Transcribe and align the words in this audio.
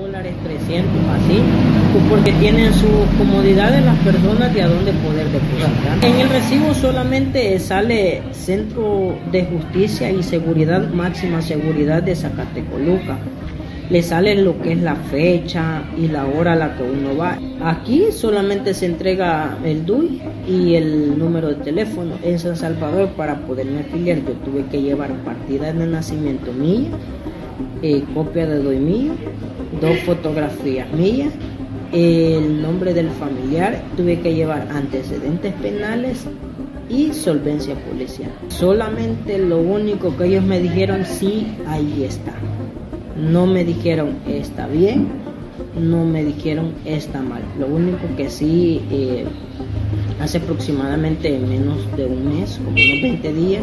Dólares, 0.00 0.34
300, 0.44 0.92
así, 1.14 1.40
pues 1.92 2.04
porque 2.08 2.32
tienen 2.32 2.72
su 2.74 2.88
comodidad 3.18 3.72
de 3.72 3.80
las 3.82 3.96
personas 3.98 4.52
de 4.52 4.62
a 4.62 4.68
dónde 4.68 4.92
poder 4.92 5.28
depositar. 5.28 6.04
En 6.04 6.20
el 6.20 6.28
recibo 6.28 6.74
solamente 6.74 7.58
sale 7.58 8.22
Centro 8.32 9.14
de 9.30 9.44
Justicia 9.44 10.10
y 10.10 10.22
Seguridad, 10.22 10.88
Máxima 10.90 11.40
Seguridad 11.42 12.02
de 12.02 12.16
Zacatecoluca 12.16 13.18
le 13.90 14.02
sale 14.02 14.34
lo 14.34 14.60
que 14.60 14.72
es 14.72 14.80
la 14.80 14.96
fecha 14.96 15.84
y 15.96 16.08
la 16.08 16.26
hora 16.26 16.54
a 16.54 16.56
la 16.56 16.76
que 16.76 16.82
uno 16.82 17.16
va. 17.16 17.38
Aquí 17.64 18.06
solamente 18.10 18.74
se 18.74 18.86
entrega 18.86 19.56
el 19.64 19.86
DUI 19.86 20.20
y 20.48 20.74
el 20.74 21.18
número 21.18 21.48
de 21.48 21.54
teléfono. 21.56 22.14
En 22.22 22.38
San 22.38 22.56
Salvador 22.56 23.10
para 23.10 23.36
poderme 23.46 23.80
afiliar 23.80 24.18
yo 24.18 24.32
tuve 24.44 24.64
que 24.70 24.82
llevar 24.82 25.12
partida 25.24 25.72
de 25.72 25.86
nacimiento 25.86 26.52
mía, 26.52 26.88
eh, 27.82 28.04
copia 28.14 28.46
de 28.46 28.62
DUI 28.62 28.78
mío, 28.78 29.12
dos 29.80 29.98
fotografías 30.00 30.90
mías, 30.92 31.32
el 31.92 32.62
nombre 32.62 32.92
del 32.94 33.10
familiar, 33.10 33.82
tuve 33.96 34.20
que 34.20 34.34
llevar 34.34 34.68
antecedentes 34.70 35.52
penales 35.54 36.26
y 36.88 37.12
solvencia 37.12 37.74
policial. 37.74 38.30
Solamente 38.48 39.38
lo 39.38 39.58
único 39.58 40.16
que 40.16 40.26
ellos 40.26 40.44
me 40.44 40.60
dijeron, 40.60 41.04
sí, 41.04 41.46
ahí 41.66 42.04
está. 42.04 42.32
No 43.16 43.46
me 43.46 43.64
dijeron 43.64 44.10
está 44.28 44.66
bien, 44.66 45.06
no 45.80 46.04
me 46.04 46.24
dijeron 46.24 46.72
está 46.84 47.22
mal. 47.22 47.42
Lo 47.58 47.66
único 47.66 48.06
que 48.16 48.28
sí, 48.28 48.82
eh, 48.90 49.24
hace 50.20 50.38
aproximadamente 50.38 51.38
menos 51.38 51.78
de 51.96 52.06
un 52.06 52.38
mes, 52.38 52.56
como 52.56 52.70
unos 52.70 53.02
20 53.02 53.32
días, 53.32 53.62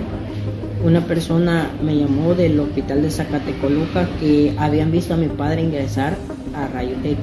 una 0.84 1.02
persona 1.02 1.70
me 1.82 1.96
llamó 1.96 2.36
del 2.36 2.60
hospital 2.60 3.02
de 3.02 3.10
Zacatecoluca 3.10 4.08
que 4.20 4.54
habían 4.58 4.92
visto 4.92 5.14
a 5.14 5.18
mi 5.18 5.28
padre 5.28 5.62
ingresar 5.62 6.18
a 6.54 6.68
rayos 6.68 6.98
X. 7.04 7.18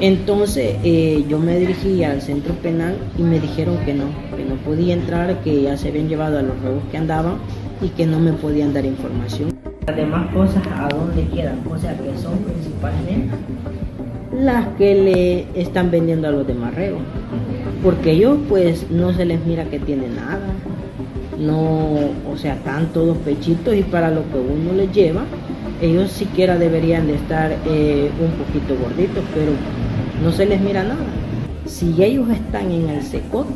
Entonces 0.00 0.76
eh, 0.84 1.24
yo 1.28 1.38
me 1.38 1.58
dirigí 1.58 2.04
al 2.04 2.20
centro 2.20 2.54
penal 2.54 2.98
y 3.16 3.22
me 3.22 3.40
dijeron 3.40 3.78
que 3.84 3.94
no, 3.94 4.04
que 4.36 4.44
no 4.44 4.56
podía 4.56 4.92
entrar, 4.92 5.42
que 5.42 5.62
ya 5.62 5.76
se 5.76 5.88
habían 5.88 6.08
llevado 6.08 6.38
a 6.38 6.42
los 6.42 6.60
robos 6.60 6.82
que 6.90 6.98
andaban 6.98 7.38
y 7.80 7.88
que 7.90 8.04
no 8.04 8.20
me 8.20 8.32
podían 8.32 8.74
dar 8.74 8.84
información. 8.84 9.50
Las 9.86 10.34
cosas 10.34 10.62
a 10.74 10.88
dónde 10.88 11.26
quedan, 11.28 11.60
o 11.64 11.74
que 11.74 12.18
son 12.20 12.38
principalmente 12.38 13.36
las 14.36 14.68
que 14.76 14.94
le 14.94 15.60
están 15.60 15.90
vendiendo 15.90 16.28
a 16.28 16.30
los 16.30 16.46
demás 16.46 16.74
reos, 16.74 17.00
porque 17.82 18.12
ellos 18.12 18.38
pues 18.48 18.90
no 18.90 19.12
se 19.12 19.24
les 19.24 19.44
mira 19.44 19.64
que 19.64 19.78
tienen 19.78 20.16
nada, 20.16 20.46
no, 21.38 22.10
o 22.30 22.36
sea, 22.36 22.54
están 22.54 22.86
todos 22.92 23.16
pechitos 23.18 23.74
y 23.74 23.82
para 23.82 24.10
lo 24.10 24.22
que 24.30 24.38
uno 24.38 24.72
les 24.74 24.92
lleva, 24.92 25.24
ellos 25.80 26.10
siquiera 26.10 26.56
deberían 26.56 27.06
de 27.06 27.14
estar 27.14 27.56
eh, 27.66 28.10
un 28.20 28.30
poquito 28.44 28.76
gorditos, 28.82 29.24
pero 29.34 29.52
no 30.22 30.32
se 30.32 30.46
les 30.46 30.60
mira 30.60 30.82
nada. 30.82 31.04
Si 31.66 32.02
ellos 32.02 32.28
están 32.30 32.70
en 32.70 32.88
el 32.88 33.02
secot, 33.02 33.46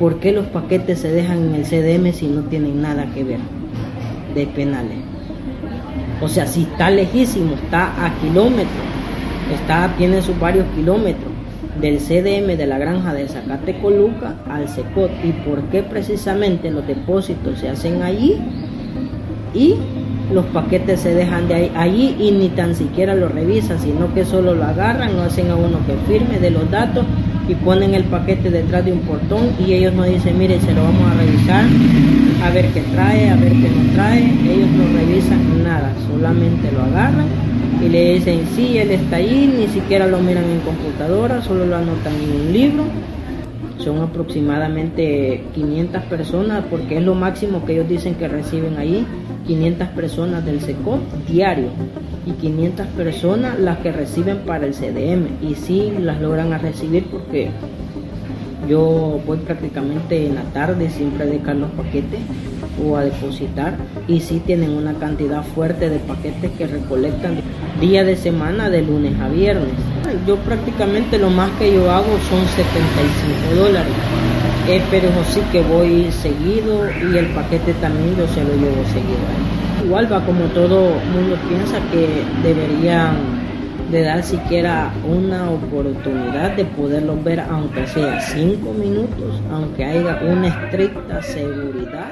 ¿por 0.00 0.18
qué 0.18 0.32
los 0.32 0.46
paquetes 0.46 0.98
se 0.98 1.12
dejan 1.12 1.38
en 1.38 1.54
el 1.54 1.64
CDM 1.64 2.12
si 2.12 2.26
no 2.26 2.42
tienen 2.42 2.82
nada 2.82 3.06
que 3.14 3.22
ver? 3.22 3.38
de 4.34 4.46
penales. 4.46 4.98
O 6.20 6.28
sea, 6.28 6.46
si 6.46 6.62
está 6.62 6.90
lejísimo, 6.90 7.54
está 7.54 8.04
a 8.04 8.14
kilómetros, 8.20 8.86
está, 9.50 9.94
tiene 9.96 10.22
sus 10.22 10.38
varios 10.38 10.66
kilómetros 10.74 11.32
del 11.80 11.98
CDM 11.98 12.56
de 12.56 12.66
la 12.66 12.78
granja 12.78 13.14
de 13.14 13.28
Zacatecoluca 13.28 14.36
al 14.48 14.68
SECOT 14.68 15.10
y 15.24 15.32
por 15.32 15.62
qué 15.64 15.82
precisamente 15.82 16.70
los 16.70 16.86
depósitos 16.86 17.58
se 17.58 17.68
hacen 17.68 18.02
allí 18.02 18.36
y 19.54 19.76
los 20.32 20.46
paquetes 20.46 21.00
se 21.00 21.14
dejan 21.14 21.48
de 21.48 21.54
ahí, 21.54 21.72
allí 21.74 22.16
y 22.18 22.30
ni 22.30 22.48
tan 22.48 22.74
siquiera 22.74 23.14
lo 23.14 23.28
revisan, 23.28 23.78
sino 23.78 24.12
que 24.14 24.24
solo 24.24 24.54
lo 24.54 24.64
agarran, 24.64 25.14
no 25.16 25.22
hacen 25.22 25.50
a 25.50 25.56
uno 25.56 25.78
que 25.86 25.94
firme 26.10 26.38
de 26.38 26.50
los 26.50 26.70
datos 26.70 27.04
y 27.48 27.54
ponen 27.54 27.94
el 27.94 28.04
paquete 28.04 28.50
detrás 28.50 28.84
de 28.84 28.92
un 28.92 29.00
portón 29.00 29.50
y 29.58 29.74
ellos 29.74 29.92
nos 29.92 30.06
dicen, 30.06 30.38
mire, 30.38 30.60
se 30.60 30.72
lo 30.72 30.84
vamos 30.84 31.10
a 31.10 31.14
revisar, 31.14 31.64
a 32.44 32.50
ver 32.50 32.66
qué 32.68 32.80
trae, 32.94 33.30
a 33.30 33.36
ver 33.36 33.52
qué 33.52 33.68
no 33.68 33.92
trae, 33.94 34.22
ellos 34.22 34.68
no 34.70 34.98
revisan 34.98 35.64
nada, 35.64 35.92
solamente 36.08 36.70
lo 36.72 36.82
agarran 36.82 37.41
y 37.80 37.88
le 37.88 38.14
dicen, 38.14 38.46
sí, 38.54 38.78
él 38.78 38.90
está 38.90 39.16
ahí, 39.16 39.52
ni 39.58 39.66
siquiera 39.68 40.06
lo 40.06 40.18
miran 40.18 40.44
en 40.44 40.60
computadora, 40.60 41.42
solo 41.42 41.66
lo 41.66 41.76
anotan 41.76 42.14
en 42.14 42.46
un 42.46 42.52
libro. 42.52 42.84
Son 43.78 44.00
aproximadamente 44.00 45.42
500 45.54 46.02
personas, 46.04 46.64
porque 46.70 46.98
es 46.98 47.02
lo 47.02 47.14
máximo 47.14 47.64
que 47.64 47.72
ellos 47.72 47.88
dicen 47.88 48.14
que 48.14 48.28
reciben 48.28 48.78
ahí, 48.78 49.04
500 49.46 49.88
personas 49.88 50.44
del 50.44 50.60
SECOT 50.60 51.00
diario 51.28 51.68
y 52.26 52.32
500 52.32 52.86
personas 52.88 53.58
las 53.58 53.78
que 53.78 53.90
reciben 53.90 54.38
para 54.46 54.66
el 54.66 54.74
CDM 54.74 55.42
y 55.42 55.54
sí 55.56 55.92
las 56.00 56.20
logran 56.20 56.52
a 56.52 56.58
recibir 56.58 57.04
porque 57.10 57.50
yo 58.68 59.20
voy 59.26 59.38
prácticamente 59.38 60.26
en 60.26 60.36
la 60.36 60.42
tarde 60.44 60.90
siempre 60.90 61.24
a 61.24 61.26
dejar 61.26 61.56
los 61.56 61.70
paquetes 61.70 62.20
o 62.84 62.96
a 62.96 63.04
depositar 63.04 63.76
y 64.08 64.20
sí 64.20 64.42
tienen 64.44 64.70
una 64.70 64.94
cantidad 64.94 65.42
fuerte 65.42 65.90
de 65.90 65.98
paquetes 65.98 66.50
que 66.52 66.66
recolectan 66.66 67.40
día 67.80 68.04
de 68.04 68.16
semana 68.16 68.70
de 68.70 68.82
lunes 68.82 69.18
a 69.20 69.28
viernes. 69.28 69.72
Yo 70.26 70.36
prácticamente 70.36 71.18
lo 71.18 71.30
más 71.30 71.50
que 71.58 71.72
yo 71.72 71.90
hago 71.90 72.18
son 72.28 72.46
75 72.46 73.62
dólares, 73.62 73.92
eh, 74.68 74.82
pero 74.90 75.08
sí 75.30 75.40
que 75.50 75.62
voy 75.62 76.10
seguido 76.10 76.88
y 77.10 77.16
el 77.16 77.26
paquete 77.34 77.74
también 77.74 78.16
yo 78.16 78.26
se 78.28 78.44
lo 78.44 78.54
llevo 78.54 78.84
seguido 78.92 79.62
igual 79.84 80.12
va 80.12 80.24
como 80.24 80.44
todo 80.46 80.90
mundo 81.12 81.36
piensa 81.48 81.78
que 81.90 82.22
deberían 82.42 83.41
de 83.92 84.02
dar 84.04 84.22
siquiera 84.22 84.90
una 85.06 85.50
oportunidad 85.50 86.56
de 86.56 86.64
poderlo 86.64 87.22
ver 87.22 87.40
aunque 87.40 87.86
sea 87.86 88.18
cinco 88.22 88.72
minutos, 88.72 89.38
aunque 89.50 89.84
haya 89.84 90.18
una 90.22 90.48
estricta 90.48 91.22
seguridad. 91.22 92.08